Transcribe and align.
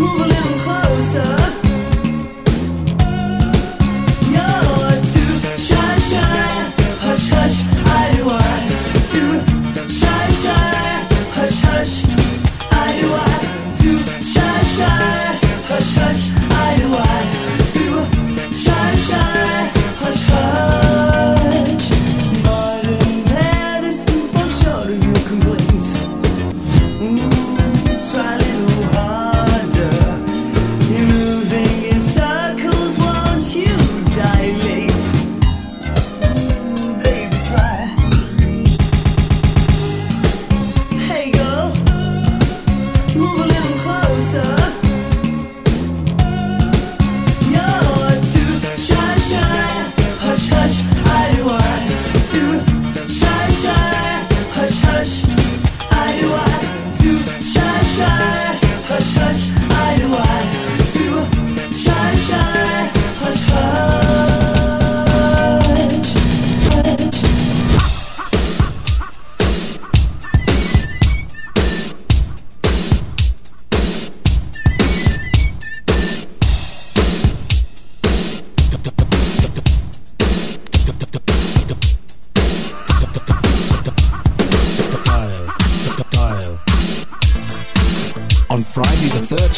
move 0.00 0.29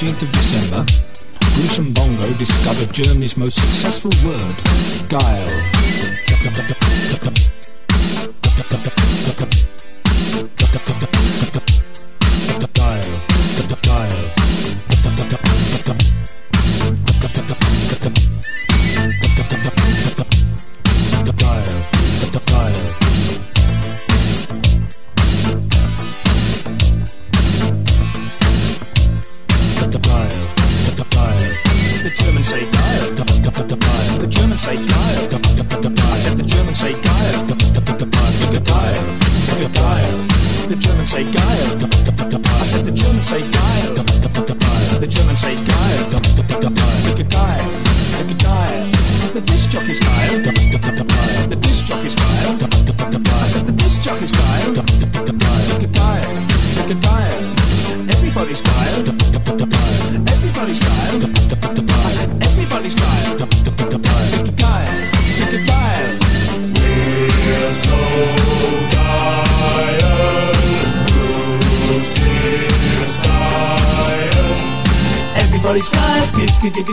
13th 0.02 0.22
of 0.22 0.32
December, 0.32 0.84
Bruce 1.54 1.78
and 1.78 1.94
Bongo 1.94 2.26
discovered 2.36 2.92
Germany's 2.92 3.36
most 3.36 3.54
successful 3.54 4.10
word, 4.26 4.56
geil. 5.08 5.61
Everybody's 58.52 58.68
geil. 58.68 60.28
Everybody's 60.28 60.78
geil. 60.78 61.24
I 61.88 62.10
said 62.12 62.28
everybody's 62.42 62.94
geil. 62.94 63.38
geil, 64.60 64.88
geil, 65.64 66.18
we're 67.48 67.72
so 67.72 67.96
tired 68.92 70.04
to 71.08 71.24
see 72.04 72.68
geil. 73.24 73.48
Everybody's 75.40 75.88
geil. 75.88 76.28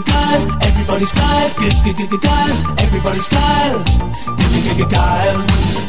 geil, 0.08 0.42
everybody's 0.64 1.12
geil. 1.12 1.50
geil, 2.22 2.56
everybody's 2.80 3.28
geil. 4.88 5.89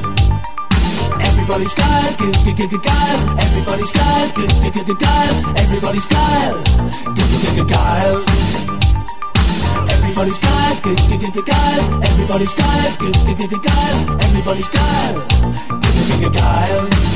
Everybody's 1.51 1.73
geil, 1.73 2.15
geil, 2.15 3.37
everybody's 3.37 3.91
geil, 3.91 4.31
geil, 4.37 5.35
everybody's 5.57 6.07
geil, 6.07 6.63
geil. 7.67 8.23
Everybody's 9.89 10.39
got 10.39 10.81
good, 10.81 10.97
good, 11.09 11.19
good, 11.19 11.33
good, 11.33 11.45
geil. 11.45 12.03
Everybody's 12.03 12.53
got 12.53 12.99
good, 12.99 13.13
good, 13.25 13.37
good, 13.37 13.49
good, 13.49 13.63
geil. 13.63 14.21
Everybody's 14.21 14.69
got 14.69 15.13
good, 15.27 15.81
good, 15.81 16.07
good, 16.07 16.23
good, 16.23 16.33
geil. 16.33 17.10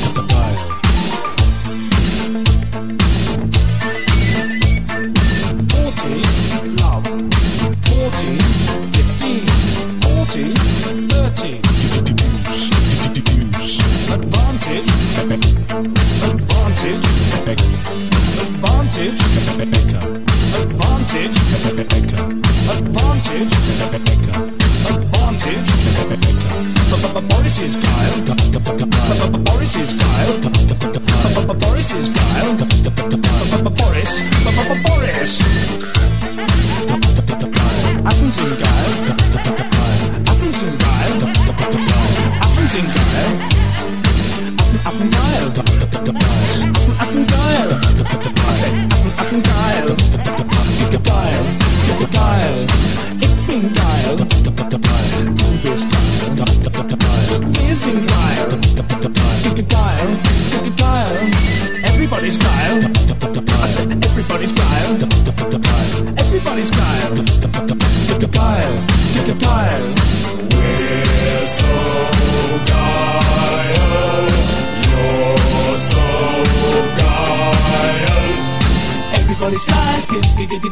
Everybody's 79.45 79.67
geil, 79.69 80.01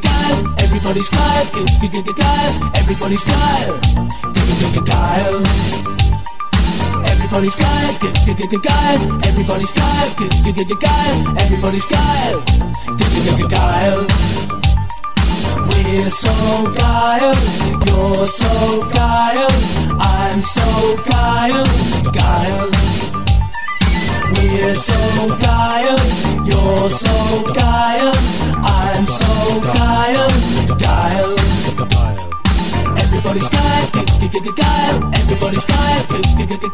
geil. 0.02 0.50
Everybody's 0.58 1.10
geil, 1.10 1.46
geil. 1.54 2.52
Everybody's 2.74 3.24
geil, 3.24 3.78
geil. 4.82 5.44
Everybody's 7.06 7.56
geil, 7.56 7.94
geil. 8.02 9.00
Everybody's 9.30 9.74
geil, 9.74 10.10
geil. 10.18 11.18
Everybody's 11.38 11.86
geil, 11.86 12.42
geil. 13.48 14.08
We're 15.70 16.10
so 16.10 16.34
geil, 16.74 17.36
you're 17.86 18.28
so 18.28 18.90
geil, 18.90 19.54
I'm 20.00 20.42
so 20.42 20.98
geil, 21.06 21.64
geil. 22.12 22.72
We're 24.34 24.74
so 24.74 24.98
geil, 25.38 26.33
you're 26.46 26.90
so 26.90 27.44
geil, 27.54 28.12
I'm 28.64 29.06
so 29.08 29.62
geil, 29.62 30.28
geil. 30.78 31.36
Everybody's 32.98 33.50
geil, 33.50 33.86
geil, 33.92 34.96
everybody's 35.14 35.66
geil, 35.66 36.04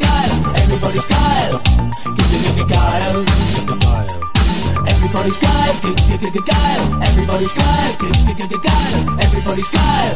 geil, 0.04 0.32
everybody's 0.56 1.06
geil, 1.06 1.62
geil. 2.68 3.26
Everybody's 4.88 5.40
geil, 5.40 5.74
geil, 6.50 6.82
everybody's 7.02 7.54
geil, 7.54 7.92
geil, 8.50 8.94
everybody's 9.20 9.70
geil, 9.70 10.16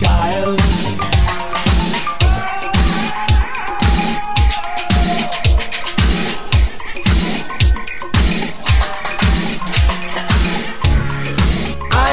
geil. 0.00 1.25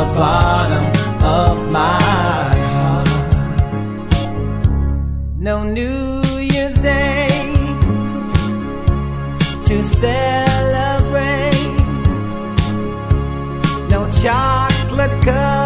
the 0.00 0.06
bottom 0.14 0.84
of 1.22 1.70
my 1.70 1.98
heart. 2.78 3.08
No 5.36 5.62
New 5.62 6.22
Year's 6.52 6.78
Day 6.78 7.28
to 9.68 9.76
celebrate. 10.02 11.76
No 13.90 14.00
chocolate 14.22 15.16
covered 15.22 15.59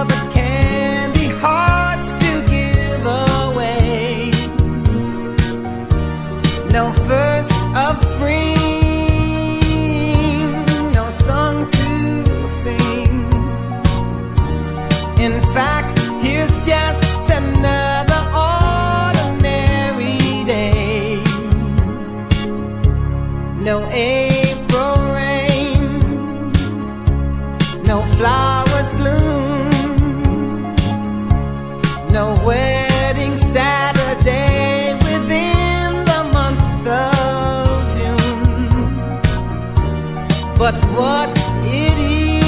But 40.56 40.76
what 40.96 41.28
it 41.64 41.98
is 41.98 42.42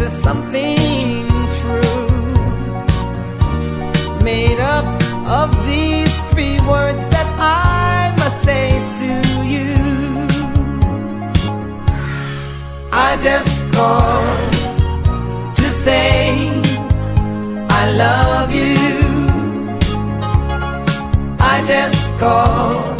is 0.00 0.12
something 0.22 1.26
true, 1.60 2.08
made 4.22 4.60
up 4.60 4.84
of 5.26 5.50
these 5.66 6.14
three 6.30 6.60
words 6.68 7.00
that 7.14 7.26
I 7.38 8.14
must 8.18 8.44
say 8.44 8.68
to 9.00 9.10
you. 9.54 9.74
I 12.92 13.16
just 13.20 13.72
called 13.72 14.52
to 15.56 15.62
say 15.62 16.50
I 17.70 17.90
love 17.96 18.52
you. 18.54 18.76
I 21.40 21.64
just 21.66 22.18
called 22.18 22.91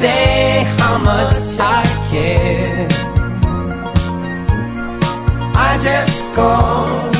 say 0.00 0.64
how 0.78 0.96
much 0.96 1.58
I 1.60 1.82
care. 2.10 2.88
I 5.68 5.70
just 5.88 6.32
called 6.36 7.12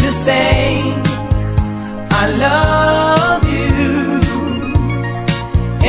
to 0.00 0.08
say 0.24 0.92
I 2.20 2.24
love 2.46 3.42
you, 3.54 4.20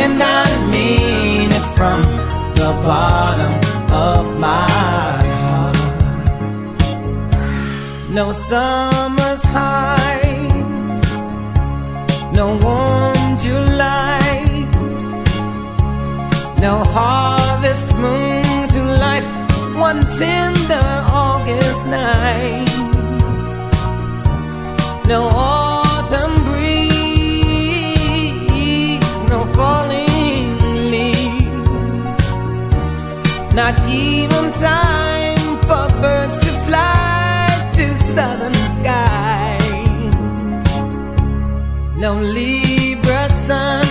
and 0.01 0.17
I 0.39 0.45
mean 0.73 1.49
it 1.59 1.65
from 1.75 1.99
the 2.59 2.71
bottom 2.87 3.53
of 4.07 4.23
my 4.47 5.21
heart. 5.43 5.77
No 8.17 8.31
summer's 8.49 9.43
high, 9.55 10.47
no 12.33 12.45
warm 12.63 13.20
no 16.61 16.83
harvest 16.93 17.97
moon 17.97 18.67
to 18.69 18.83
light 18.83 19.25
one 19.75 20.01
tender 20.19 20.87
August 21.09 21.85
night. 21.87 22.69
No 25.07 25.27
autumn 25.33 26.35
breeze, 26.45 27.01
no 29.27 29.39
falling 29.57 30.59
leaves, 30.91 32.27
not 33.55 33.75
even 33.89 34.45
time 34.69 35.37
for 35.67 35.87
birds 35.99 36.37
to 36.45 36.51
fly 36.67 37.47
to 37.73 37.85
southern 38.13 38.53
skies. 38.77 39.67
No 41.97 42.11
Libra 42.21 43.23
sun, 43.47 43.90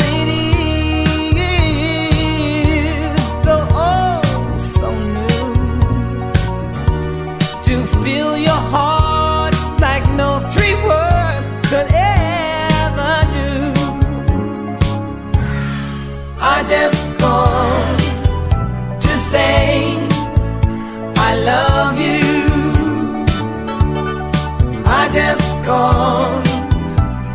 gone 25.65 26.43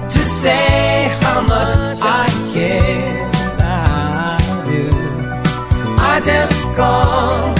to 0.08 0.18
say 0.18 1.08
how 1.22 1.40
much 1.42 1.98
I 2.02 2.26
care 2.52 3.28
about 3.54 4.66
you. 4.70 4.90
I 5.98 6.20
just 6.24 6.76
gone. 6.76 7.55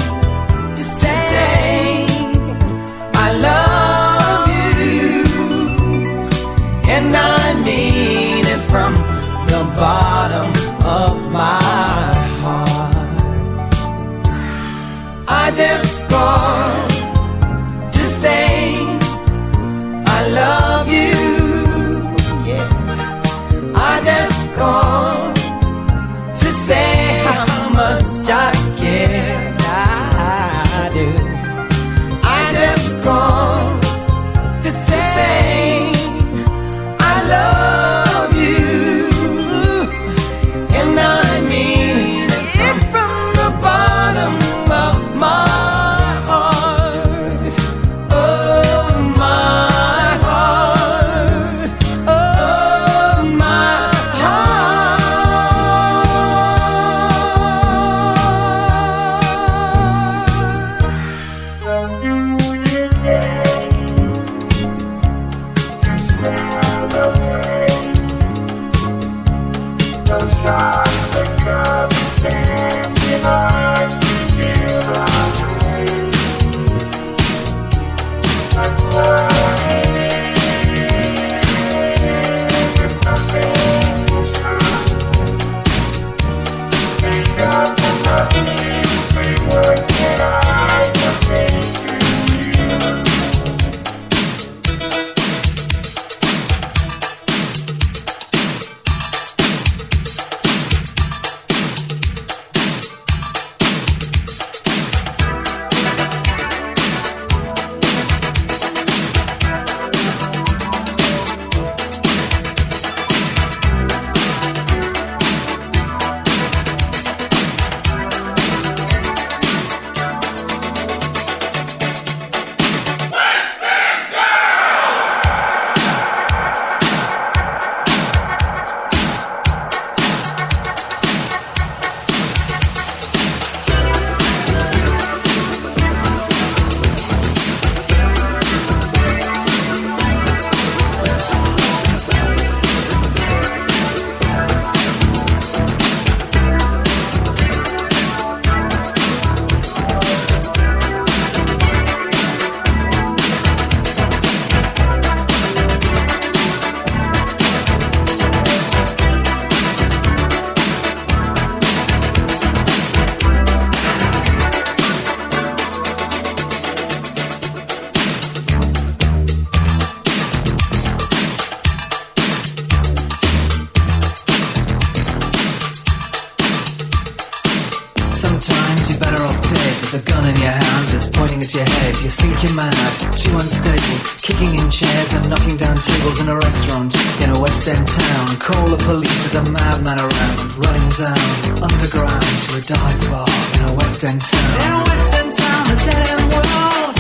In 186.26 186.32
a 186.32 186.38
restaurant 186.38 186.92
in 187.22 187.30
a 187.30 187.40
West 187.40 187.68
End 187.68 187.86
town. 187.86 188.36
Call 188.38 188.66
the 188.68 188.76
police, 188.78 189.18
there's 189.22 189.46
a 189.46 189.50
madman 189.50 189.98
around, 189.98 190.56
running 190.56 190.88
down 190.98 191.62
underground 191.62 192.26
to 192.42 192.56
a 192.58 192.60
dive 192.62 193.10
bar 193.10 193.28
in 193.54 193.60
a 193.70 193.74
West 193.74 194.02
End 194.02 194.20
town. 194.20 194.60
In 194.66 194.72
a 194.72 194.82
West 194.88 195.14
End 195.14 195.32
town, 195.32 195.70
a 195.70 195.76
dead 195.86 196.06
end 196.14 196.26
world. 196.32 196.96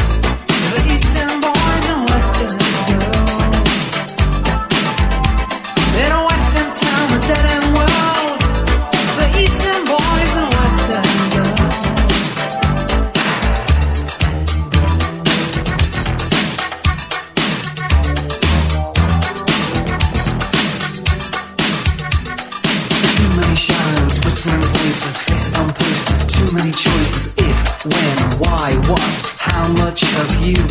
The 0.74 0.80
East 0.94 1.16
End 1.22 1.42
boys 1.42 1.86
and 1.92 2.02
West 2.10 2.38
End 2.46 2.60
girls. 2.90 3.34
In 6.02 6.10
a 6.18 6.22
West 6.28 6.56
End 6.60 6.72
town, 6.82 7.06
a 7.10 7.20
dead 7.26 7.46
end 7.50 7.55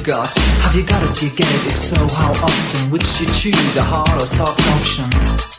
got? 0.05 0.35
Have 0.35 0.75
you 0.75 0.83
got 0.83 1.01
it? 1.03 1.15
Do 1.15 1.25
you 1.25 1.35
get 1.35 1.47
it? 1.47 1.65
If 1.65 1.77
so, 1.77 1.97
how 1.97 2.31
often? 2.31 2.91
Which 2.91 3.17
do 3.17 3.23
you 3.25 3.33
choose, 3.33 3.75
a 3.75 3.81
hard 3.81 4.21
or 4.21 4.25
soft 4.27 4.61
option? 4.67 5.54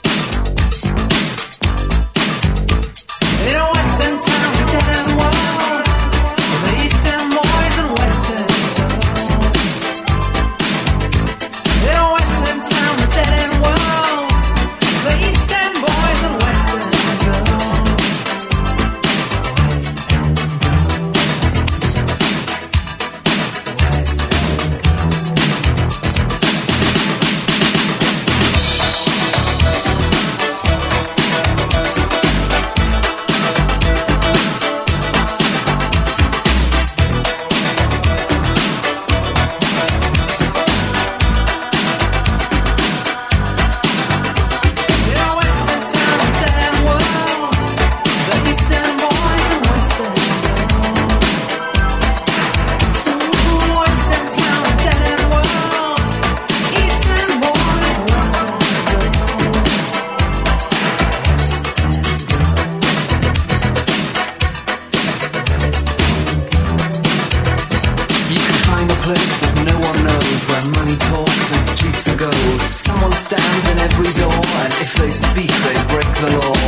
place 69.06 69.38
that 69.38 69.54
no 69.62 69.76
one 69.86 70.00
knows 70.02 70.40
where 70.50 70.66
money 70.82 70.98
talks 70.98 71.46
and 71.54 71.62
streets 71.62 72.10
are 72.10 72.18
gold. 72.18 72.58
Someone 72.74 73.14
stands 73.14 73.64
in 73.70 73.78
every 73.78 74.10
door, 74.18 74.42
and 74.66 74.72
if 74.82 74.98
they 74.98 75.14
speak, 75.14 75.46
they 75.62 75.78
break 75.86 76.10
the 76.18 76.34
law. 76.42 76.58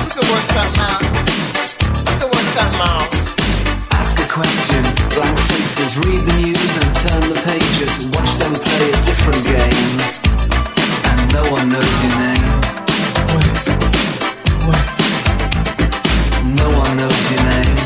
You 0.00 0.08
can 0.16 0.24
work 0.32 0.48
that 0.56 0.72
out. 0.80 1.04
You 1.04 2.16
can 2.24 2.28
work 2.32 2.48
something 2.56 2.80
out. 2.88 3.12
Ask 4.00 4.16
a 4.16 4.28
question, 4.32 4.80
blank 5.12 5.36
faces, 5.52 5.92
read 6.08 6.24
the 6.24 6.36
news 6.40 6.72
and 6.80 6.88
turn 7.04 7.22
the 7.28 7.38
pages, 7.44 7.92
watch 8.16 8.32
them 8.40 8.56
play 8.56 8.88
a 8.88 9.00
different 9.04 9.44
game. 9.44 9.92
And 11.04 11.20
no 11.36 11.44
one 11.52 11.68
knows 11.68 11.96
your 12.00 12.16
name. 12.16 12.48
What? 13.28 13.60
What? 14.72 14.88
No 16.48 16.66
one 16.80 16.96
knows 16.96 17.22
your 17.28 17.44
name. 17.44 17.77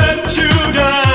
let 0.00 0.36
you 0.36 0.72
down. 0.72 1.09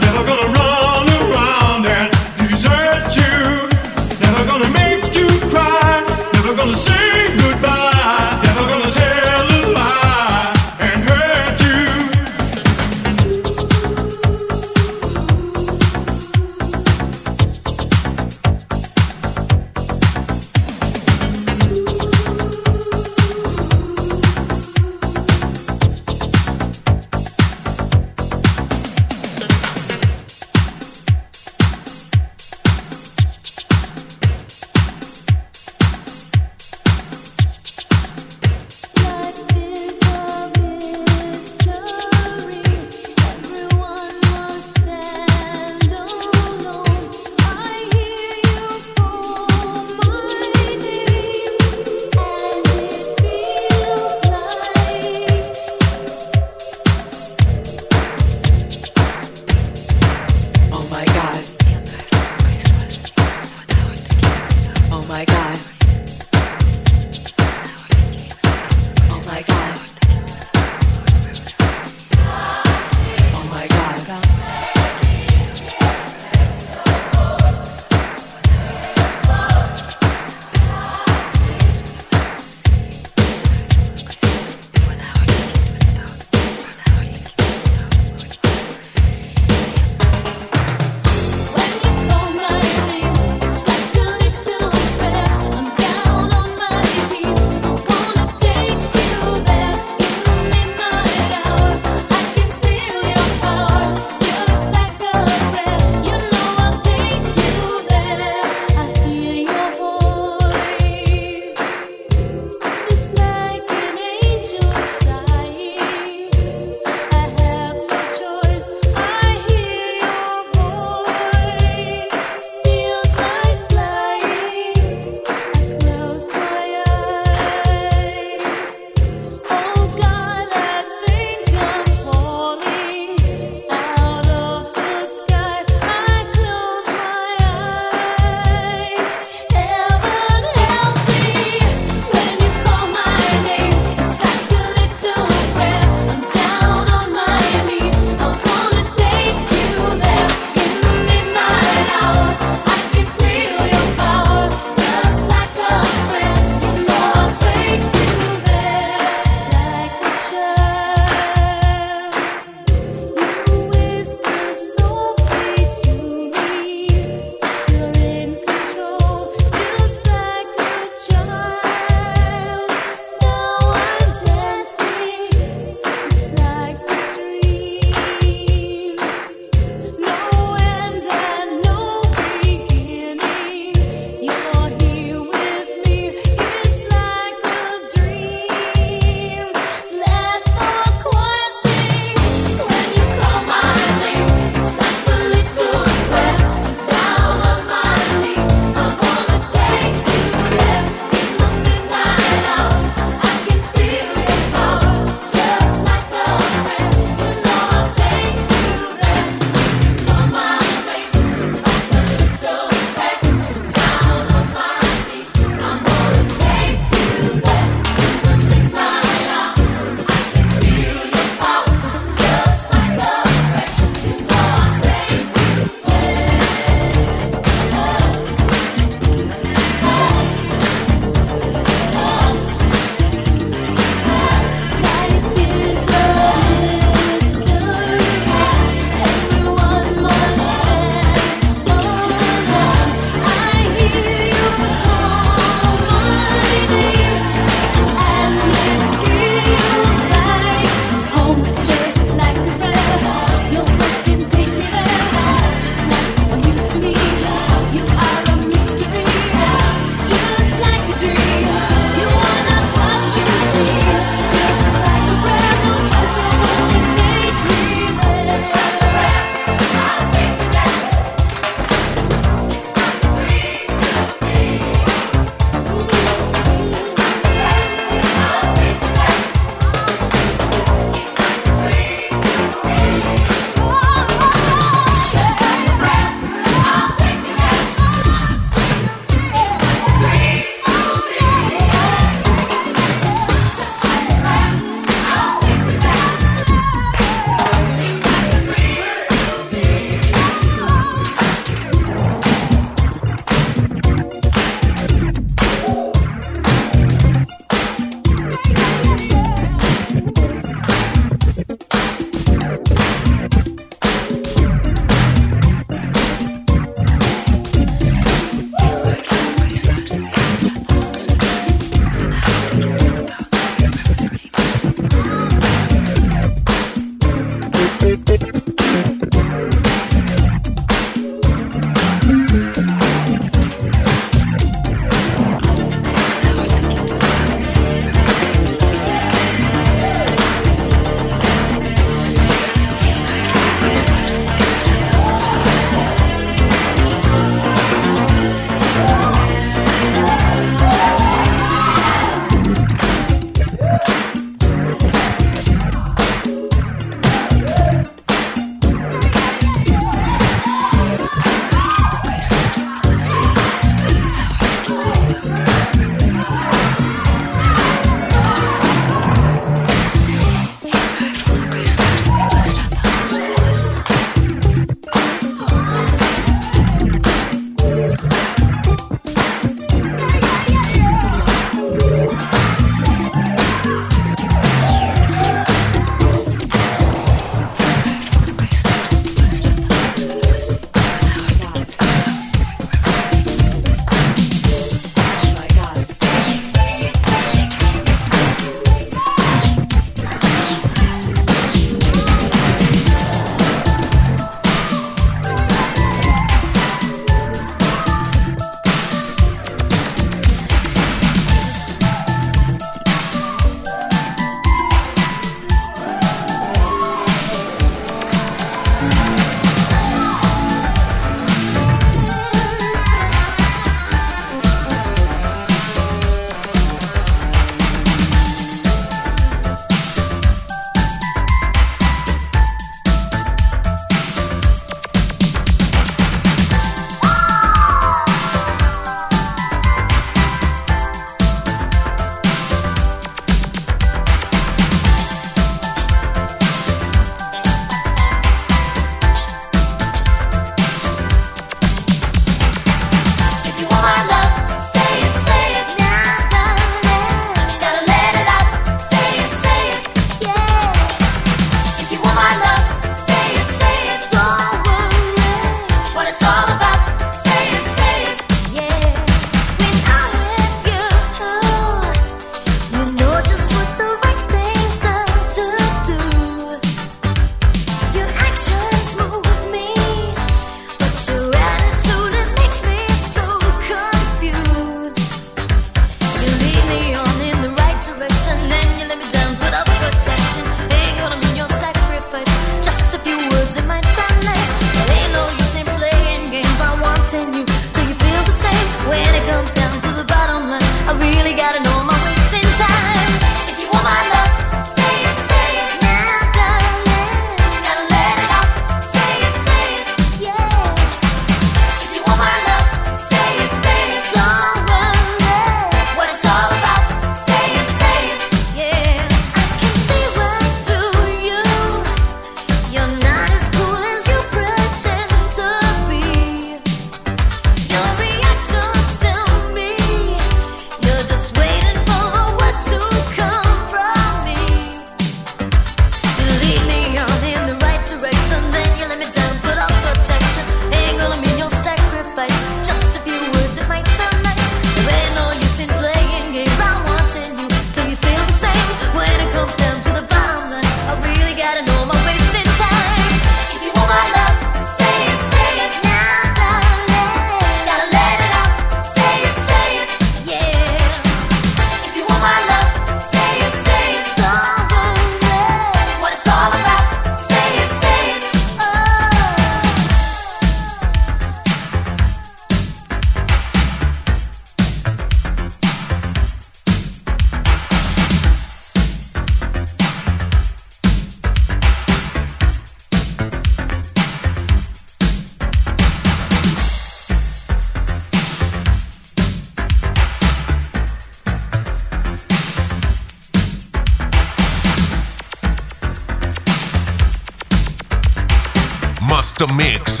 Mix 599.44 600.00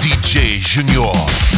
DJ 0.00 0.58
Junior. 0.58 1.55